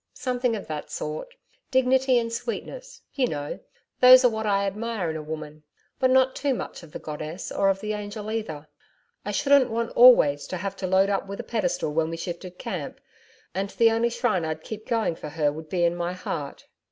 Something 0.15 0.55
of 0.55 0.65
that 0.65 0.89
sort. 0.89 1.35
Dignity 1.69 2.17
and 2.17 2.33
sweetness, 2.33 3.03
you 3.13 3.27
know 3.27 3.59
those 3.99 4.25
are 4.25 4.31
what 4.31 4.47
I 4.47 4.65
admire 4.65 5.11
in 5.11 5.15
a 5.15 5.21
woman. 5.21 5.61
But 5.99 6.09
not 6.09 6.35
too 6.35 6.55
much 6.55 6.81
of 6.81 6.91
the 6.91 6.97
goddess 6.97 7.51
or 7.51 7.69
of 7.69 7.81
the 7.81 7.93
angel 7.93 8.31
either. 8.31 8.67
I 9.23 9.29
shouldn't 9.31 9.69
want 9.69 9.91
always 9.95 10.47
to 10.47 10.57
have 10.57 10.75
to 10.77 10.87
load 10.87 11.09
up 11.11 11.27
with 11.27 11.39
a 11.39 11.43
pedestal 11.43 11.93
when 11.93 12.09
we 12.09 12.17
shifted 12.17 12.57
camp, 12.57 12.99
and 13.53 13.69
the 13.69 13.91
only 13.91 14.09
shrine 14.09 14.43
I'd 14.43 14.63
keep 14.63 14.87
going 14.87 15.13
for 15.13 15.29
her 15.29 15.51
would 15.51 15.69
be 15.69 15.85
in 15.85 15.95
my 15.95 16.13
heart. 16.13 16.65